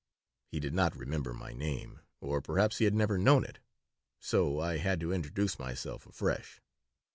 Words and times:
He 0.47 0.59
did 0.59 0.73
not 0.73 0.95
remember 0.97 1.31
my 1.31 1.53
name, 1.53 1.99
or 2.21 2.41
perhaps 2.41 2.79
he 2.79 2.85
had 2.85 2.95
never 2.95 3.19
known 3.19 3.45
it, 3.45 3.59
so 4.19 4.59
I 4.59 4.77
had 4.77 4.99
to 5.01 5.13
introduce 5.13 5.59
myself 5.59 6.07
afresh. 6.07 6.59